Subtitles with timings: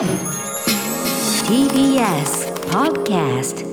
[0.00, 0.08] TBS
[2.70, 3.66] Podcast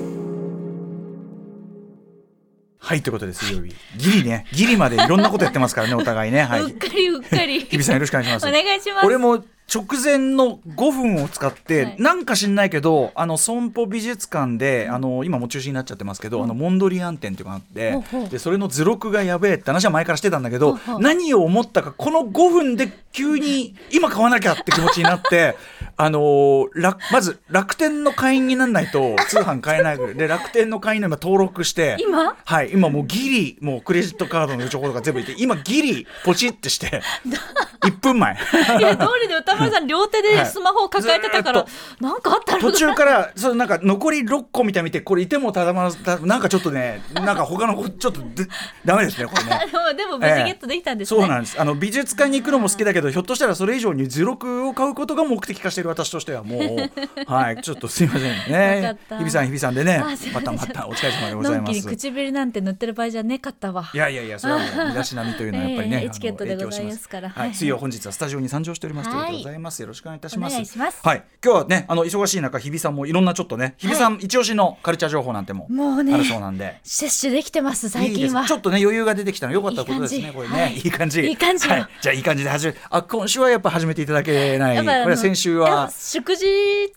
[2.79, 3.01] はい。
[3.01, 3.73] ということで水曜日。
[3.95, 4.45] ギリね。
[4.51, 6.43] ギリまでいろんなことやってますからねお互いね。
[6.43, 6.63] はい。
[6.63, 7.61] うっかりうっかり。
[7.71, 8.47] 日比さんよろしくお願いします。
[8.47, 9.07] お願いします。
[9.07, 9.41] 俺も
[9.73, 11.95] 直前の5分を使って、はい。
[11.99, 18.29] なんか知んないけどあの損保美術館であの今もう中止になっちゃってますけど、あのモンドリアン展っていうのがあってほうほう。
[18.29, 25.57] でそれの図録がやべえって話は前からしてたんだけど、ほうほう何を思ったかこの5分で急に 今買わなきゃって気持ちになって
[25.97, 30.15] あのー楽まず楽天の会員にならないと通販買えないぐらい。
[30.15, 32.35] で楽天の会員の今登録して今？
[32.45, 37.01] はい今もうギリもうクレジットカードの情報とか全部いって今ギリポチってして
[37.87, 38.37] 1分前。
[38.79, 45.89] いや、通りで歌丸さん両手でスマホを抱えてたから、ずなんかあったの途中からそのなんか残り6個見た見てこれいてもただま
[46.21, 48.47] なんかちょっとねなんか他の子ちょっとで
[48.85, 49.59] ダメですねこれね。
[49.95, 51.19] でも無事ゲットできたんですね。
[51.19, 56.89] そうなんですあの美術館に行くのも好きだけどひょっとしたらそれ以上に図録を買うことが目的化している私としてはもう
[57.31, 61.87] はいちょっとすいませんよね日比さん日比さんでねまたまたお疲れ様でございます。
[61.87, 63.89] 唇なんて塗ってる場合じゃねかったわ。
[63.93, 69.81] いやいやいやそれはもう身だしなみというのはやっぱりね、ええあのエチケットでございますからはいはい、水曜本日はスタジオに参上しております、はいということでございます。
[69.81, 70.53] よろしくお願いいたします。
[70.53, 70.99] お願いします。
[71.03, 71.23] はい。
[71.43, 76.79] 今日はねあの忙しい中日比さんもいろんなちょっとね日比さん、一押しのカルチャー情報なんてももうねあるそうなんで。
[76.83, 78.45] 摂取できてます、最近は。
[78.45, 80.37] ちょっとね余裕が出てきたのよかったことですねいい感じ。
[80.37, 80.73] これね、はい。
[80.75, 81.21] い、い感じ。
[81.21, 85.03] いい感じはい、じゃあいい感じで始めあ今週はやっぱ始めていただけない。
[85.03, 86.45] これ先週は祝辞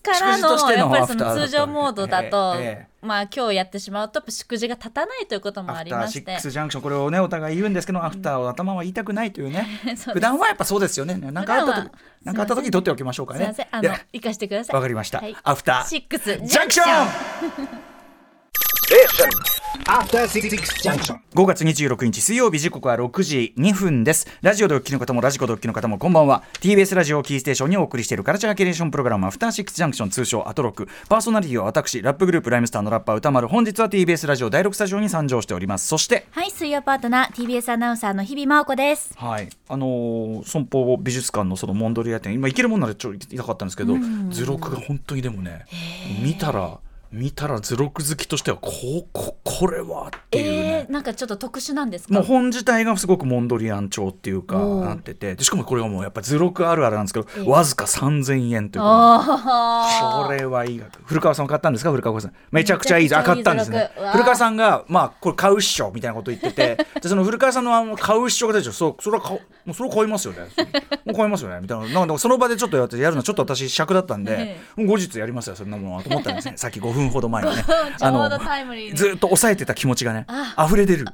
[0.01, 6.19] からののやっぱりその通常モードだと、えええまあ今日やってしまうと祝辞が立たないということもあアフターりまして。
[6.19, 9.67] シックスジャンクションこれをねお互い言うんですけど、アフターを頭は言いたくないというね。
[10.13, 11.15] 普段はやっぱそうですよね。
[11.15, 11.91] なんかあった時普段は
[12.23, 13.39] なんかあった時に取っておきましょうかね。
[13.39, 13.67] すいません。
[13.71, 14.75] あでの生かしてください。
[14.75, 15.35] わかりました、はい。
[15.43, 16.83] アフターシックスジャンクショ
[17.87, 17.90] ン.
[21.33, 24.27] 5月26日水曜日時刻は6時2分です。
[24.41, 26.43] ラジオでお聞きの方もラジコでお聞きの方もこんばんは。
[26.59, 30.89] TBS ラジオをキーステーションにお送りしているカルチャーキュレーションプログラムアフターシックスジャンクション通称アトロック。
[31.07, 35.87] パーソナリティは私ラップグループライムスターのラッパー歌丸本日は TBS ラジオ第6スタジオに参上しております。
[35.87, 39.13] そしてはい水曜パートナー TBS アナウンサーの日々真央子です。
[39.15, 43.95] はい、あのー損保美術館のそのモンドリア展今行けるもんならちょっと行きたかったんですけど、
[44.31, 45.65] 図録が本当にでもね
[46.21, 46.77] 見たら
[47.11, 50.85] 見たら図録好きとしてはこうここれはっていうね。
[50.87, 52.13] えー、なんかちょっと特殊なんですか？
[52.13, 55.35] もう本自体がすごくモンドリアン調っていうかなってて。
[55.35, 61.01] でしかもこれはもうやっぱ図録あるあるなんですけど、ええわずか3000円というこれはいい額。
[61.03, 61.91] 古川さん買ったんですか？
[61.91, 62.33] 古川さん。
[62.51, 63.91] めちゃくちゃいいあめちゃくちゃいい買ったんですね。
[64.13, 66.77] 古川さんがまあこれ買うっしょみたいなこと言ってて。
[67.01, 70.39] でその古川さんのあの買うっしょが出てそうそれは買うもうそれは買いますよね。
[71.05, 71.59] もう買いますよね。
[71.61, 71.87] みたいな。
[71.87, 76.03] なんかその場でちょっとやってやるのちょっと私尺だったんでえ後日やりますよそんなものは。
[76.03, 76.53] と思ったんですね。
[76.57, 77.63] さっき5分ほど前にね。
[77.97, 78.97] ちょうどタイムリーに。
[78.97, 81.05] ずっと抑えてた気持ちがねあ溢れ出る。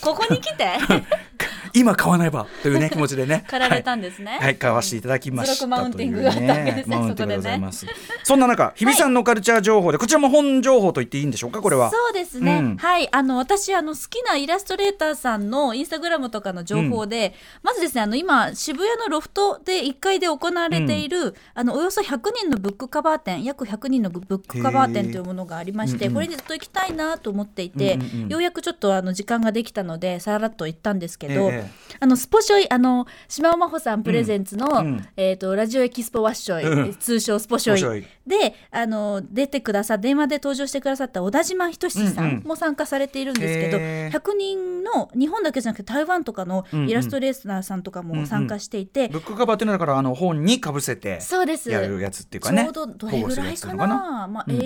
[0.00, 0.66] ここに来て？
[1.74, 3.44] 今買わないばというね 気持ちでね。
[3.46, 4.32] 駆られたんですね。
[4.32, 7.86] はい、はい買わせていただきました図録マウンティングというねマウンティングでございます
[8.22, 11.90] そんな中日比さんのカルチャー情報でこちらも本情報と言っていいんでしょうかこれは。
[11.90, 12.76] そうですね、うん。
[12.76, 13.08] はい。
[13.12, 28.28] あの私あの好きなイラストレーターさんのインスタグラムとかの情報で、まずですねあの今渋谷のロフトで1階で行われている、あのおよそ100人のブックカバー展約100人のブックカバー展というものがありまして、これにずっと行きたいなと思っていて、うんうんうん。
[28.28, 31.61] ようやくちょっとあの時間ができたのでさらっと行ったんですけど、え
[32.00, 35.06] あのスポショイあの島尾真帆さんプレゼンツの、うん。
[35.16, 36.94] えー、とラジオエキスポワッショイ、うん。
[36.94, 38.06] 通称スポショイ。
[38.26, 42.40] であの出てくださ電話で登場してくださった小田島仁さうんうん。
[42.40, 46.88] んも参加されているんですけど、へー100人の日本だけじゃなくて台湾とかのうんうん。
[46.88, 51.70] イラストレーターさんとかも参加していて、ブックカバーっていうのはだからあの本にかぶせてそうです。
[51.70, 52.64] やるやつっていうかね。
[52.64, 54.26] ちょうどどれぐらいかな。
[54.28, 54.60] まあ、うんうん。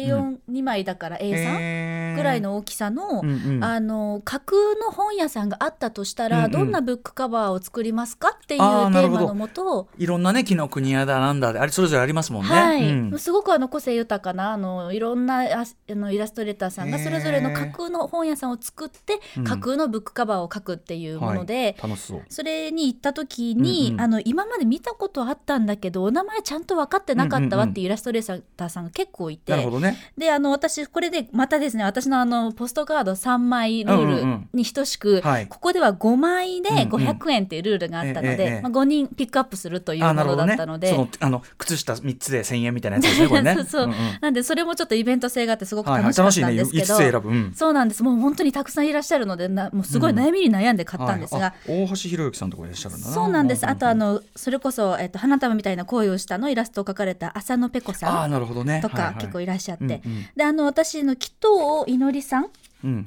[0.49, 3.65] A42 枚だから A3 ぐらいの大きさの,、うんうん。
[3.65, 6.51] あの架空の本屋さんがあったとしたら、うんうん。
[6.53, 13.19] どんなブックカバーを作りますかっていうテあーマのもといろんなね紀ノ国屋だなんだであれそれぞれありますもんね、はい、うん。
[13.19, 19.45] すごくあの個性豊かなあのいろんなああのイラストレーターさんがそれぞれの架空の本屋さんを作って、うん。
[19.45, 22.23] 架空のブックカバーを書くっていうもので、はい、楽しそう。
[22.29, 29.97] それに行った時に、うんうんあの今まで見たことあったんだけどお名前ちゃんと分かってなかったわっていうイラストレーターさんが結構いて、ね。
[30.17, 34.49] であの私これでまたですね私のあのポストカード3枚ルうんうんうールん。
[34.53, 35.47] に等しく、はい。
[35.47, 40.91] ここでは5枚でうんうん500円っていうルールがあったので、まあ、5人ピックアップするというものだったので。
[40.91, 43.55] そのあの靴下3つで1000円みたいなやつですねこれね。
[43.57, 43.95] そうそう、んん。
[44.21, 46.15] なんでそれもちょっとイベント性があってすごくはいはい。
[46.15, 60.01] 楽しかっ楽しいね5たんですけど、つ選ぶ、うんそうなんですもう本当にたくさんいらっしゃるのでなもうすごい悩みに悩んで買ったんですが、はいあ大橋博之さんとかいらっしゃるんだなそうなんです、うあとあのそれこそ、えっと、花束みたいな恋をしたのイラストを描かれた浅野ペコあさーんなるほどねとか、はいはい結構いらっしゃって、うんうん
[60.37, 62.51] であの私の紀藤いのりさんうん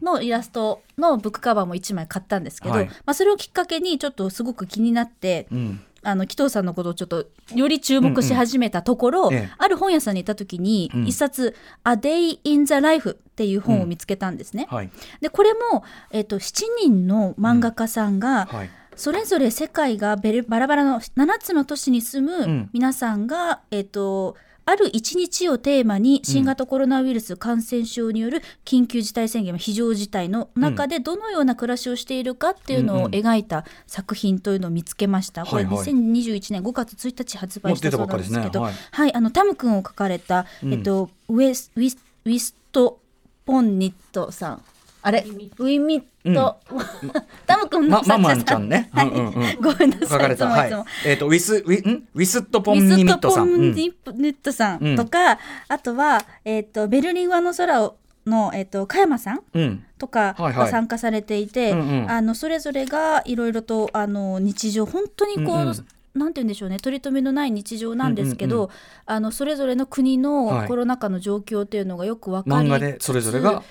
[0.01, 2.85] のイラストのブックカバーも1枚買ったんですけど、はい。
[2.87, 5.81] まあ、それをきっかけにちょっとすごく気になって、うん。
[6.01, 9.27] あの紀藤さんのことをちょっとより注目し始めたところ、うん。
[9.27, 9.49] うんええ。
[9.57, 11.07] ある本屋さんに行った時に、うん。
[11.07, 14.67] 一冊「A Day in the Life」っていう本を見つけたんですね。
[14.69, 14.89] はい。
[15.21, 18.69] でこれも、えっと7人の漫画家さんが、はい。
[18.95, 22.49] それぞれ世界がベルバラバラの7つの都市に住ん。
[22.49, 24.35] む皆さんが、えっと
[24.69, 35.43] ある一日をテーマに新型コロナウイルス感染症による緊急事態宣言非常事態の中でどのような暮らしをしているかっていうのを描いた作品というのを見つけました。
[35.43, 38.79] これはいはい2021年5月1日発売したそうなんですけど、もう出たばっかですね。
[38.91, 42.99] はい、あのタム君を書かれた、えっとウェスウィスウィスト
[43.45, 44.61] ポンニットさん。
[45.01, 45.25] あれ？
[45.57, 46.57] ウィミット、
[47.47, 48.89] タム君のまママちゃんね。
[48.91, 49.07] はい。
[49.07, 49.33] うんうんうん。
[49.61, 50.07] ごめんなさい。
[50.09, 50.47] 書かれた。
[50.47, 50.67] はい。
[50.67, 50.81] いつも。
[50.81, 51.09] いつも。。
[51.09, 52.07] えっとウィスウィん？
[52.13, 53.47] ウィスットポンミスニミットさん。
[53.47, 53.73] トポンうん。
[53.73, 59.83] ニットさんとか、あとは、えっ、と、ベルリン上の空をの、えっ、と、加山さんうん。
[59.97, 60.53] とかはいはい。
[60.55, 62.11] が参加されていて、うんうん。
[62.11, 65.85] あの、それぞれがいろいろと、あの、日常、本当にこう、うんうん。
[66.15, 66.77] なんて言うんでしょうね。
[66.79, 68.69] 取り留めのない日常なんですけど、うんうん
[69.05, 70.17] あのそれぞれの国はい。
[70.17, 73.63] のコロナ禍の状況っていうのがよく分かり漫画でそれぞれが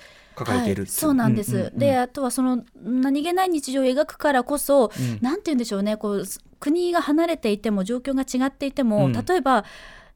[0.45, 4.89] ているはい、そうなんです、うんうんうんであとはその何気ない日常を描くからこそ、ん。
[5.21, 5.97] なんて言うんでしょうね。
[5.97, 6.23] こう
[6.59, 9.13] 国が離れていても状況が違っていても、うん。
[9.13, 9.65] 例えば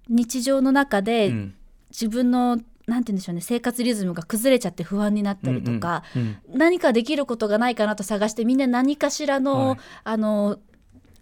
[0.09, 1.53] 日常の中でうん。
[1.91, 6.57] 自分のなんて言うんでしょうね生活リズムが崩れちゃって不安になったりとか、うんうん。
[6.57, 9.77] 何かできることがないかなと探してみんな何かしらの、はい。
[10.05, 10.57] あの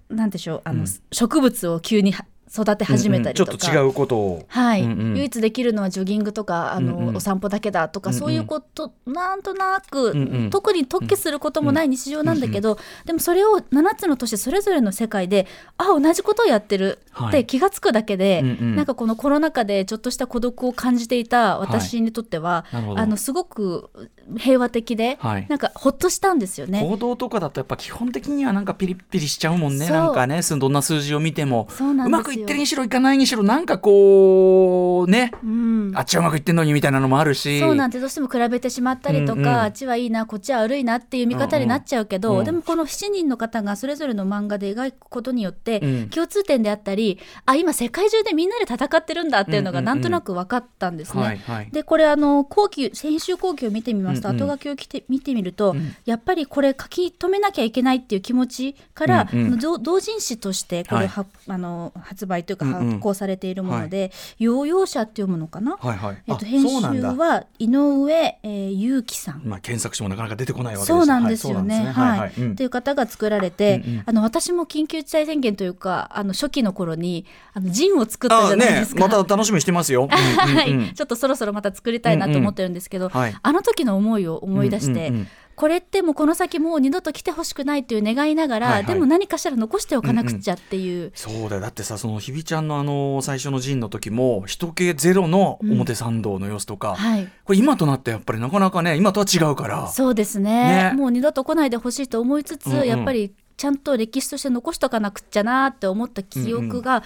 [0.09, 0.87] なんでしょうあの、うん。
[1.11, 3.59] 植物を急には育て始めたりとか、うんうん。
[3.59, 4.45] ちょっと違うことを。
[4.47, 5.15] はい、うんうん。
[5.15, 7.15] 唯一できるのはジョギングとかあの、うんうん。
[7.15, 8.19] お散歩だけだとか、うんうん。
[8.19, 10.49] そういうことなんとなく、うんうん。
[10.49, 17.29] 特に特記することもない日常なんだけど、でもそれを7つの都市それぞれの世界であ同じことをやってるはい。
[17.29, 18.75] って気が付くだけで、うんうん。
[18.75, 22.99] なんかこのコロナ禍でちょっとした孤独を感じていた私にとっては、なるほど。
[23.01, 23.89] あのすごく
[24.37, 25.47] 平和的で、はい。
[25.49, 26.81] なんかほっとしたんですよね。
[26.81, 29.89] 行動とかだとやっぱ基本的にはなんかピリッピリしちゃうもんね。
[29.89, 35.91] なんかねすどんな数字を見てもそうまくいってるにしろいかないにしろなんかこうねうん。
[35.95, 37.59] あっちはうまくいってんのにみたいなのもあるし。
[37.59, 39.39] そうなんてどうしても比べてしまったりとか、うん。
[39.39, 42.39] うんあっちはいいなこっちは悪いなっていう見方になっちゃうけど、うん。
[42.39, 46.09] うんでもこの7人の方がそれぞれの漫画で描くことによって、うん。
[46.09, 51.41] 共通点であったりあ今世界中でみんなで戦ってるんだっていうのがなんとなく分かったんですね。
[51.71, 54.21] でこれあの後期先週後期を見てみます。
[54.21, 54.43] と、うんうん。
[54.43, 55.95] 後書きをきて見てみると、ん。
[56.05, 59.59] やっぱりこれ書き留めなきゃいけないっていう気持ちから、うんうん。
[59.59, 61.07] 同同人誌としてこれ、はい。
[61.07, 62.87] はあの発売というかうんうん。
[62.91, 66.15] 発行されているもので「ヨーヨー社」って読むのかな、はいはい。
[66.15, 69.41] あえっと、編集は井上、えー、祐樹さん。
[69.45, 71.75] まあ検索してもなかなか出てこないわけですそうなんですよね。
[71.75, 72.55] はいそうはい、なんですね。
[72.61, 72.65] い。
[72.65, 74.03] う方が作られて、うんうん。
[74.07, 79.01] あの私も緊急事態宣言というか、あの初期の頃にあのジンを作ったじゃないですか。
[79.01, 80.03] また楽しみにしてますよ。
[80.03, 83.19] うんうんはい、うんちょっとそろそろまた作りたいなと思ってるんですけど、うんうん。
[83.19, 83.35] はい。
[83.39, 85.27] あの時の思いを思い出して、うんうんうん。
[85.55, 88.85] これってもうこの先もう二度と来てほしくないという願いながら、はいはい。
[88.85, 91.61] でも何かしら残しておかなくちゃっていう、そうだよ。
[91.61, 97.29] だってさそのひびちゃんのあの最初の陣の時も人気ゼロの表参道の様子とか、はい。
[97.45, 99.87] これ今となってやっぱりなかなかね今とは違うから。
[99.89, 100.91] そうですね。
[100.91, 100.93] ね。
[100.95, 102.87] もう二度と来ないでほしいと思いつつ、うんうん。
[102.87, 107.03] やっぱりちゃんと歴史として残しとかなくちゃなって思った記憶が、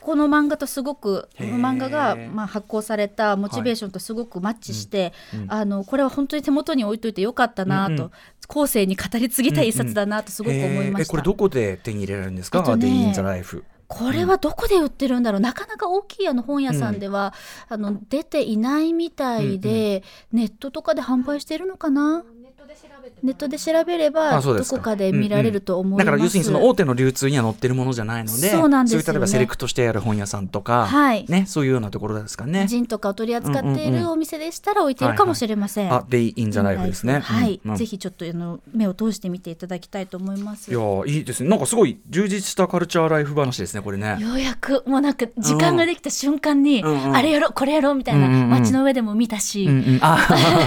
[0.00, 5.12] この漫画とすごくこの漫画がまあ発行されたモチベーションとすごくマッチして、
[5.48, 8.10] あのこれは本当に手元に置いといてよかったなと、うんうん。
[8.46, 11.10] 後世に語り継ぎたい一冊だなとすごく思いました。
[11.10, 13.12] これどこで手に入れられるんですか、えっとね
[13.88, 17.32] これはどこで売ってるんだろう、なかなか大きいあの本屋さんでは、
[17.70, 22.22] あの出ていないみたいで、ネットとかで販売してるのかな？
[23.22, 29.02] ネットで調べればどこかで見られると思います、だから要するにその大手の流通には載ってるものじゃないのでそうなんですよね。
[29.02, 31.24] いう例えばセレクトしてやる本屋さんとか、はい。
[31.28, 32.66] ね、そういうようなところですかね。
[32.66, 35.92] ジンとかを取り扱っていうんうんうんるお店でしたら置いているかもしれません。
[35.92, 37.20] あ Day in the Life ですね。
[37.20, 37.76] はい、うんうん。
[37.76, 40.70] ぜひちょっとあの目を通してみていただきたいと思います。
[40.70, 41.48] いやいいですね。
[41.48, 44.18] なんかすごい充実したカルチャーライフ話ですねこれね。
[44.20, 47.04] うやくもうなんか時間ができた瞬間に、うん。
[47.04, 48.50] うんあれやろこれやろみたいな、うんうんうん。
[48.50, 50.18] 街の上でも見たし、うんうん、あ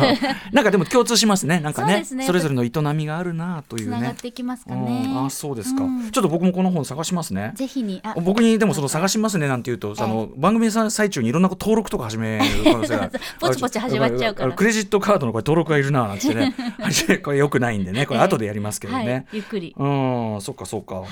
[0.51, 1.59] なんかでも共通しますね。
[1.59, 2.03] なんかね。
[2.05, 2.31] そね。
[2.31, 4.01] れぞれの営みがあるなというね。
[4.01, 4.15] がっ。
[4.15, 5.05] ていきますかね。
[5.07, 5.25] うん。
[5.25, 6.11] あそうですか、うん。
[6.11, 7.53] ちょっと僕もこの本探しますね。
[7.55, 8.15] ぜひにあ。
[8.19, 14.53] 僕にでもその探しますねなんて言うと、あの番組の最中にいろんな登録とか始める可能性が ポチポチ始まっちゃうから。
[14.53, 16.55] クレジットカードのこれ登録がいるななんてね。
[17.23, 18.05] これよくないんでね。
[18.05, 19.13] これ後でやりますけどね。
[19.13, 19.75] はい、ゆっくり。
[19.77, 20.41] うん。
[20.41, 21.07] そっかそっか、はい。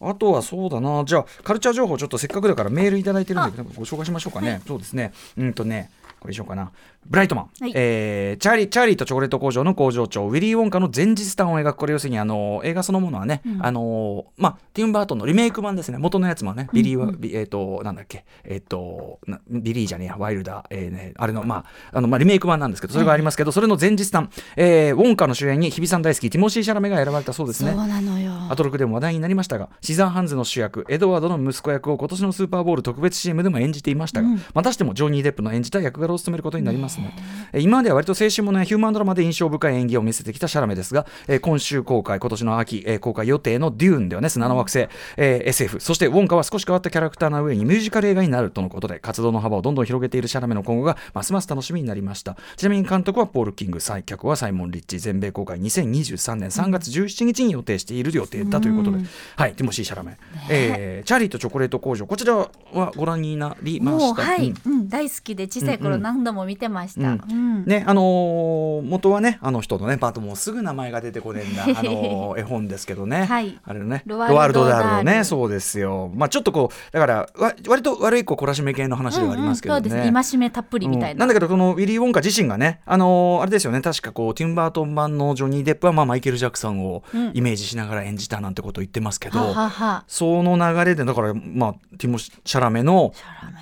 [0.00, 1.04] あとはそうだな。
[1.04, 5.12] じゃあカルチャー情報ちょっとせっかくだからメールいただいてるんでご紹介しましょうかね、そうですね。
[5.36, 5.90] うんとね
[6.24, 6.72] これにしようかな。
[7.06, 7.72] ブライトマン、はい。
[7.74, 15.98] えーチャーリーチャーリーとチョコレート工場の工場長ウィリー・ウォンカの前日談を描くこれ要するにあの映画そのものはね、あのまあティム・バートンのリメイク版ですね。
[15.98, 18.24] 元のやつもねビリーは、ビえっ、となんだっけ。
[18.42, 20.16] えっ、となビリーじゃねえや。
[20.16, 26.30] ワイルダー、えーね、あれのまああのまあリメイク版なんですけどそれがありますけど、それの前日談、えーウォンカの主演に日比さん大好き。
[26.30, 27.72] ティモシー・シャラメが選ばれたそうですね。
[27.72, 28.32] そうなのよ。
[28.50, 37.14] アトロクでも話題になりましたがシザーハンズの主役エドワードの息子役を今年のスーパーボール特別 CM でも演じていましたが、またしてもジョニー・デップの演じた役柄を務めることになりますね。
[37.52, 52.36] えー今までは割と青春ものやヒューマンドラマで印象深い演技を見せてきたシャラメですが、えー今週公開今年の秋、えー公開予定のデューンではね砂の惑星、えー SF そしてウォンカは少し変わったキャラクターな上にミュージカル映画になるとのことで活動の幅をどんどん広げているシャラメの今後がますます楽しみになりました。
[52.56, 58.98] ちなみに監督はポール・キング再脚はサイモン・リッチ全米公開2023年3月17日に予定している予定だということで、
[59.36, 60.16] はいティモシー・シャラメ、
[60.50, 62.06] えーチャーリーとチョコレート工場。
[62.06, 64.22] こちらはご覧になりまもした。
[64.22, 64.72] うはい、うん。
[64.72, 64.88] うん。
[64.88, 73.58] 大好きで小さい頃何度も見てました、ねあのー元はねあの人のねパートもうすぐ名前が出てこねえんだ、 あのー絵本ですけどね、はい。
[73.64, 76.10] あれのねロワルドダールのねそうですよ。
[76.14, 79.90] まあちょっとこうだからわ割と悪い子懲らしめ系の話ではありますけどね、うんうん。
[79.90, 80.12] そうです。
[80.12, 81.18] ね戒めたっぷりみたいな、うん。
[81.20, 83.80] なんだけどこのウィリー・ウォンカ自身がねあのーあれですよね。
[83.80, 93.12] 確かこうティム・バートン版のジョニー・デップはまあマイケル・ジャクソンをイメージしながら演じたなんてことを言ってますけど、はははその流れでだからまあティモ・シャラメの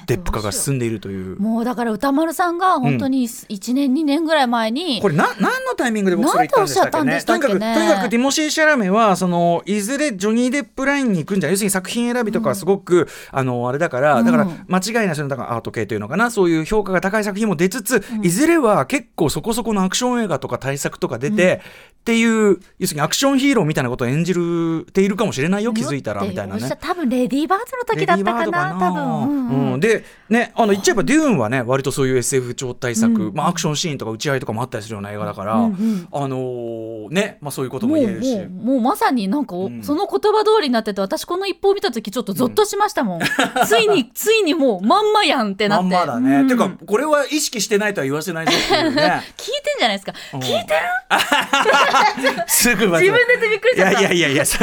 [0.06, 1.40] デップ化が進んでいるという。
[1.40, 6.98] もうだから歌丸さんが本当に1年、2年ぐらい前にこれな何のタイミングで僕それ言ったんでしたっけね？
[6.98, 16.30] なんでおっしゃったんでしたっけねとにかくとにかくティモシー・シャラメはそのいずれジョニー・デップラインに行くんじゃ要するに作品選びとかはすごく、あのあれだからだから間違いなしのだからアート系というのかな？
[16.30, 21.60] そういう評価が高い作品も出つつ、いずれは結構そこそこのアクション映画とか大作とか出て、
[22.00, 26.78] っていう要するにアクションヒーローみたいなことを演じるているかもしれないよ気づいたらみたいなね。
[26.80, 29.72] 多分レディーバードの時だったかな多分、うんうん。
[29.74, 29.80] うん。
[29.80, 38.46] でねあの言っちゃえばデューンはね割とそういう SF 超大作、まあ、アクションシーンとか打ち合いとかもあったりするような映画だから、あのーね、まあ、そういうことも言えるし。
[38.46, 43.20] もうまさになんかお、その言葉通りになってて私この一報を見た時ちょっとゾッとしましたもん、
[43.66, 45.84] ついについにもうまんまやんってなって。
[45.84, 46.48] まんまだね、うん。
[46.48, 49.22] てかこれは意識してないとは言わせないぞっていうね。
[49.36, 52.42] 聞いてんじゃないですか、聞いてる？
[52.46, 54.00] すぐ自分でびっくりしちゃった。
[54.00, 54.46] いやいやいやいや。
[54.46, 54.58] そ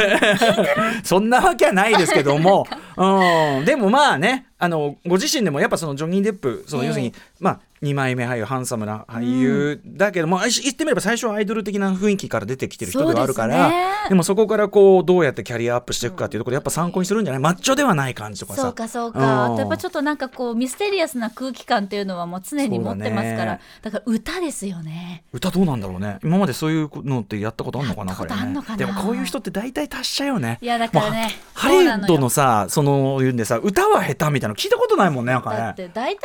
[1.04, 2.66] そんなわけはないですけども、
[3.00, 17.42] うん、でもまあねあのご自身でもやっぱそのジョニー・デップそのええ要するに、まあ2枚目俳優ハンサムな俳優だけども、あ言ってみれば最初はアイドル的な雰囲気から出てきてる人ではあるからねでもそこからこうどうやってキャリアアップしていくかっていうところでやっぱ参考にするんじゃない？
[17.42, 18.62] マッチョではない感じとかさ。
[18.62, 19.12] そうかそううん。
[19.12, 23.44] か、あとやっぱちょっとなんかこうミステリアスな空気感っていうのはもう常に持ってますから。
[23.46, 23.60] だね。
[23.82, 25.24] だから歌ですよね。
[25.32, 26.18] 歌どうなんだろうね。
[26.22, 28.14] 今までそういうのってやったことあるのかな？
[28.14, 28.30] これ。
[28.30, 30.58] ねでもこういう人って大体達者よね。
[30.60, 36.18] いやだからねハリウッドのさその言うんでさ歌は下手みたいなの聞いたことないもんねなんかだっねて大体何で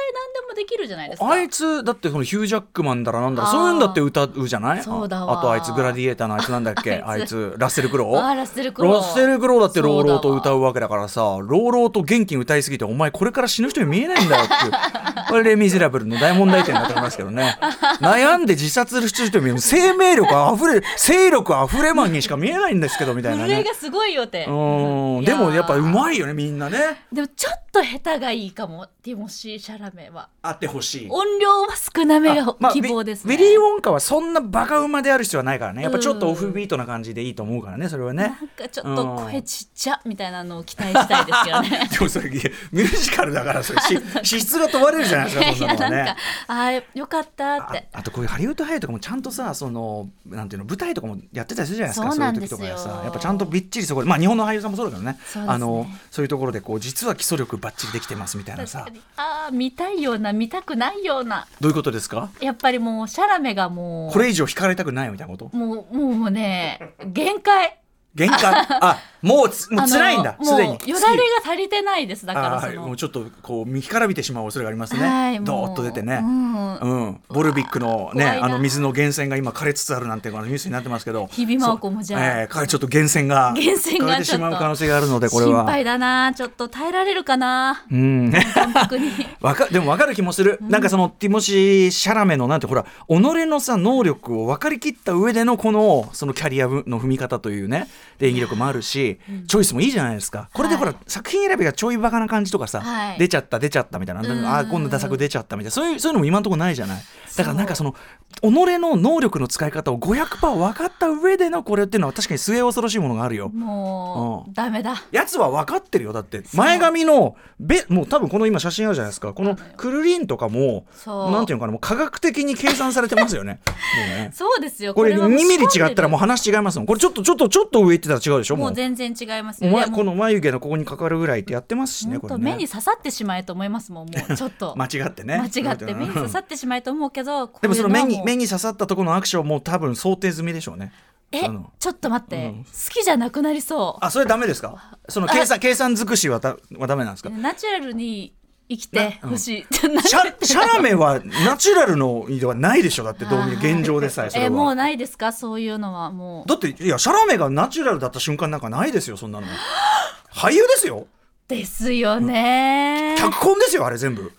[0.50, 1.32] もできるじゃないですか。
[1.32, 4.84] あいつだってそのヒュージャックマンだらなんだらそういうんだって歌うじゃない？
[4.84, 5.34] そうだわ。
[5.34, 7.02] ああとあいつグラディエーターのあいつなんだっけ？
[7.06, 10.74] ああいつラッセル・クロウラッセルクロウラッセル・クロウだって朗々と歌ううわ。
[10.74, 14.72] けだからさ朗々と元気に歌いすぎてお前これから死ぬ人に見えないんだよっていう。
[15.30, 17.58] これレ・ミゼラブルの大問題点だと思いますけどね。
[18.02, 23.64] 悩んで自殺する人に生命力あふれ勢力あふれマンにしか見えないんですけどみたいなね。
[23.64, 24.46] がすごいよって。
[24.48, 25.26] うん。
[25.26, 27.06] でもやっぱうまいよねみんなね。
[27.12, 28.88] でもちょっと下手がいいかも。
[29.04, 30.30] ティモシー・シャラメは。
[30.42, 31.08] あってほしい。
[31.10, 35.84] 音量は少なめがあまあ希望ですね、ウィウィリー・ウォンカはそんなバカ馬である必要はないからね。
[35.84, 38.24] やっぱちょっとオフビートな感じでいいと思うからねそれはね。
[38.24, 41.90] なんかちょっと声ちっちゃみたいなのを期待したいですけどね。
[41.92, 46.16] でもそれミュージカルだからそれ し資質が問われるじゃないですか いそんなのはね。
[46.48, 47.88] あーよかったっあて。
[47.94, 52.58] あとこういうハリウッド俳優とかもちゃんとさそのなんていうの舞台とかもやってたりするじゃないですかそうなんですよ。
[52.58, 53.02] いう時とかでさ。
[53.04, 55.06] やっぱちゃんとびっちりそこでまあ日本の俳優さんもそうだけどね。
[55.06, 55.20] ね。
[55.48, 58.86] あのそういうところでこう実は基礎力ばっちりできてますみたいなさ。
[59.18, 61.48] あー見たいような見たくないような？
[61.60, 62.30] どういうことですか？
[62.42, 64.14] やっぱりもうシャラメがもう。
[64.14, 65.56] これ以上惹かれたくないみたいなこと？
[65.56, 67.80] もうもうね限界
[68.16, 68.40] 限界
[68.82, 70.38] あもうつもう辛いんだ。
[70.40, 70.74] すでに。
[70.86, 72.50] よだれが足りてないですだから。
[72.58, 76.76] はい、もうちょっとこう見干からびてしまう恐れがありますね、はいドーッと出てね、うん。
[76.76, 77.22] うん。
[77.30, 81.28] ボルビックのねあの水の源泉が今枯れつつあるなんていうニュースになってますけど。
[81.32, 82.42] 日々真央子もじゃあ。
[82.44, 85.64] えちょっと源泉が源泉が枯れてしまう可能性があるのでこれは。
[85.64, 87.84] 心配だなちょっと耐えられるかな。
[87.92, 88.32] うん。
[89.42, 93.16] わかでも分かる気もする、なんかそのティモシー・シャラメのなんてほら己
[93.48, 97.88] のさ能力を分かりきった上でのこのそのキャリアの踏み方というね
[98.18, 100.50] で演技力もあるし、チョイスもいいじゃないですか。
[100.54, 103.20] これでほら、作品選びがちょいバカな感じとかさ、はい。
[103.20, 105.72] 出ちゃった出ちゃったみたいな、あー今度ダ作出ちゃったみたいな。
[105.72, 107.04] そういうそういうのも今のところないじゃない
[107.38, 107.96] だからなんかその
[108.42, 113.50] 己の能力の使い方を500%分かった上でのこれっていうのは確かに末恐ろしいものがあるよ。
[113.50, 114.96] もううダメだ。
[115.12, 116.44] やつは分かってるよだって。
[116.54, 119.34] 前髪のべもう多分この今写真あるじゃないですか。
[119.34, 123.62] このくるりんとかもなんていうのかなもう科学的に計算されてますよね。
[123.66, 124.32] もうね。
[124.36, 124.94] そうですよ。
[124.94, 126.86] これ2はもうミリ違ったらもう話違いますもん。
[126.86, 128.68] これちょっとちょっとちょっと上行ってたら違うでしょもう。
[128.68, 129.70] もう全然違いますよ。
[129.70, 129.96] お前いやもう。
[129.96, 132.52] この眉毛のここにかかるぐらいってやってますしね本これね。
[132.52, 134.76] 当目に刺さってしまえと思いますもんもうちょっと。
[134.78, 135.38] 間違ってね。
[135.38, 137.25] 間違って目に刺さってしまえと思うけど
[137.62, 140.94] でもその目に目にに刺さったところのアクションも多分想定済みでしょうね。
[141.32, 141.42] え
[141.80, 142.64] ちょっと待って、うん。
[142.64, 144.06] 好きじゃなくなりそう。
[144.06, 144.98] あそれダメですか？
[145.10, 147.30] その計算計算尽くしはだはダメなんですか？
[147.32, 148.34] ナチュラルに
[148.70, 153.04] 生きてほしい、シャシャラメはナチュラルのではないでしょ？
[153.04, 154.76] だってどう見て現状でさえそれえもうは。
[154.76, 155.34] ないですか？
[155.34, 156.50] そういうのはもう。
[156.50, 159.48] だっていやシャラメがナチュラルだった瞬間なんかないですよそんなの。
[160.34, 161.08] 俳優ですよ。
[161.48, 163.16] ですよね。
[163.20, 164.32] 脚本ですよあれ全部。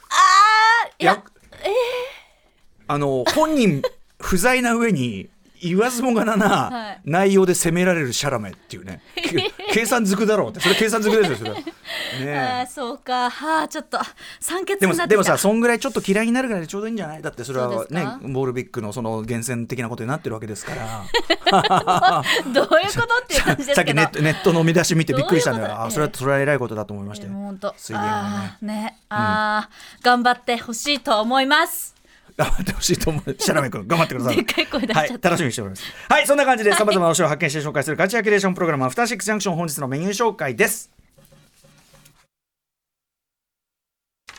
[0.99, 1.23] いや
[2.89, 3.83] あの本人
[4.19, 5.29] 不在な上に
[5.63, 7.01] 言わずもがなはない。
[7.07, 9.01] 内容で責められるシャラメっていうね。
[9.15, 10.61] け計算づくだろうって。
[10.61, 11.63] それ計算づくですよそれね
[12.21, 12.39] え。
[12.39, 13.31] あーそうか。
[13.31, 13.99] はあちょっと
[14.39, 15.17] 酸欠でもになってきた。
[15.17, 17.23] でもさそんぐらいちょっと嫌いになるぐらいでちょうどいいんじゃない？
[17.23, 21.05] だってそれはねボールビックのその源泉的なことになってるわけですから。
[22.53, 22.79] どういうこと
[23.25, 27.27] っていう感じですさっきけどネットネットの見出し見てびっくりしたんだよあそれはそれは偉いことだと思いまして。
[27.27, 28.75] えー水源がね。
[28.75, 28.99] ね。
[29.09, 31.96] あー、頑張ってほしいと思います
[32.37, 33.37] 頑張ってほしいと思う。
[33.39, 34.37] シャラメ君 頑張ってください。
[34.37, 35.11] でっかい声出しちゃった。
[35.11, 35.85] はい、楽しみにしております。
[36.09, 40.96] はいそんな感じでさまざまな推しを発見して紹介するガチアキュレーションプログラムアフターシックスジャンクション本日のメニュー紹介です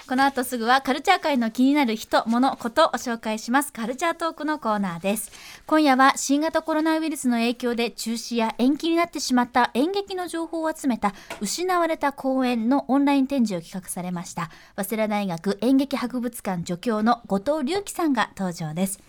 [0.07, 5.33] この後すぐはカルチャー界の気になる人、物、ことを紹介しますカルチャートークのコーナーです。
[5.65, 14.49] 今夜は新型コロナウイルスの影響で中止や延期になってしまった演劇の情報を集めた失われた公演のオンライン展示を企画されました。
[14.77, 19.01] 早稲田大学演劇博物館助教の後藤隆樹さんが登場です。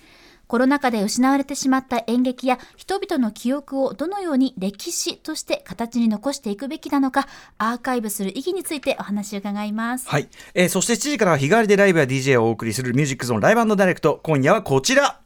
[0.48, 7.28] コロナ禍で失われてしまった演劇や人々の記憶をどのように歴史として形に残していくべきなのか
[7.58, 10.08] アーカイブする意義についてお話を伺います。
[10.08, 14.20] はい、えーそして7時からは日替わりでライブや DJ をお送りするミュージックゾーンライブダイレクト。
[14.22, 15.20] 今夜はこちら。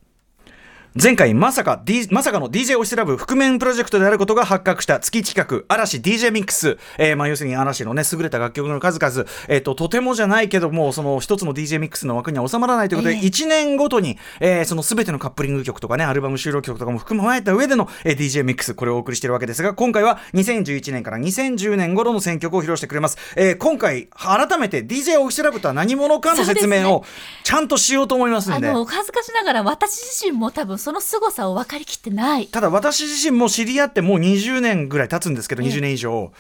[0.94, 27.02] 前回まさか、D、まさかの DJ オシラブ覆面プロジェクトであることが発覚した月企画嵐 DJ ミックス、えーまあ、要するに嵐のね優れた楽曲の数々、えー、ととてもじゃないけどもその一つの DJ ミックスの枠には収まらないということで、ええ1年ごとに、えーその全てのカップリング曲とかねアルバム収録曲とかも含まれた上での、えー DJ ミックスこれをお送りしているわけですが今回は2011年から2010年頃の選曲を披露してくれます、えー今回改めて DJ オフィシャルブとは何者かの説明を
[27.44, 28.68] ちゃんとしようと思いますんで。
[28.68, 32.48] あの、お恥ずかしながら私自身も多分その凄さを分かりきってない。
[32.48, 36.32] ただ私自身も知り合ってもう20年ぐらい経つんですけどええ20年以上。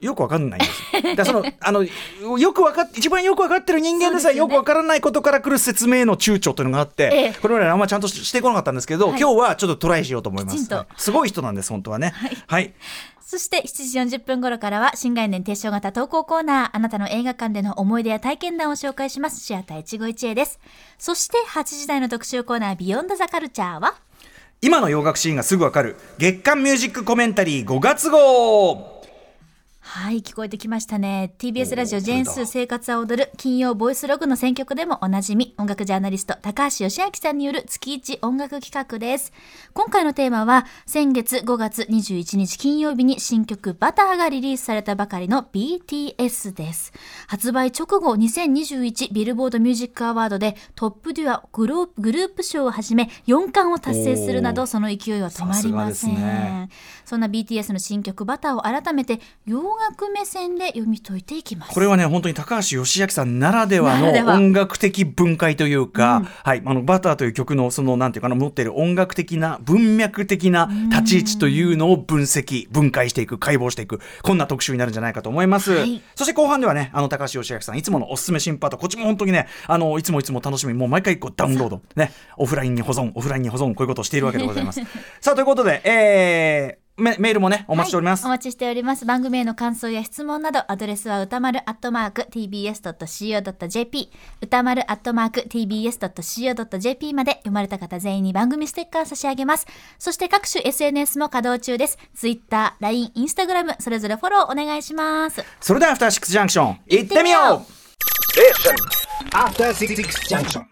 [0.00, 1.14] よくわかんないんですよ。
[1.14, 1.84] だその あの
[2.38, 10.68] よくわかっ一番よくわかってる人間でさえよくわからないことから来る説明の躊躇というのがあって、ええこれまであんまちゃんとししてこなかったんですけど、はい今日はちょっとトライしようと思います。
[10.96, 12.14] すごい人なんです本当はね。
[12.46, 12.72] はい。
[13.20, 19.44] そして7時40分頃からは新概念提唱型投稿コーナー、あなたの映画館での思い出や体験談を紹介します。
[19.44, 20.58] シアター一期一会です。
[20.98, 23.94] そして8時台の特集コーナー、ビヨンドザカルチャーは？
[24.62, 28.99] 今の洋楽シーンがすぐわかる月刊ミュージックコメンタリー5月号。
[29.92, 31.34] はい、聞こえてきましたね。
[31.38, 39.32] TBS ラジオジェーンスー生活は踊る金曜ボイスログの選曲でもおなじみ、音楽ジャーナリスト高橋義明さんによる月一音楽企画です。
[39.74, 46.92] 今回のテーマは、先月5月21日金曜日に新曲バターがリリースされたばかりの BTS です。
[47.26, 56.68] 発売直後2021ビルボードミュージックアワードでトップデュアグループグループ賞をはじめ4冠を達成するなどその勢いは止まりません。
[57.04, 61.72] そんな BTS の新曲バターを改めて洋楽目線で読み解いていきます。
[61.72, 76.02] これはね本当に高橋義明さんならではの音楽的分解というか、はい、あのバターという曲のそのなんていうかな持っている音楽的な文脈的な立ち位置というのを分析分解していく解剖していくこんな特集になるんじゃないかと思います、はい。
[76.14, 84.80] そして後半ではねあの高橋義明さんいつものおすすめ新パートこっちも本当にねあのいつもいつも楽しみもう毎回こうダウンロードねオフラインに保存オフラインに保存こういうことをしているわけでございます。
[85.20, 89.06] さあということで、えーメメールもねお待ちしております、はい、お待ちしております。
[89.06, 94.10] 番組への感想や質問など、アドレスは歌丸アットマーク tbs.co.jp、
[94.42, 99.66] 歌丸アットマーク tbs.co.jp まで読まれた方全員に番組ステッカー差し上げます。
[99.98, 101.98] そして各種 SNS も稼働中です。
[102.14, 105.42] Twitter、LINE、Instagram、それぞれフォローお願いします。
[105.60, 107.80] それではアフターシックスジャンクション行ってみよう
[109.32, 109.94] After Six
[110.28, 110.64] Junction.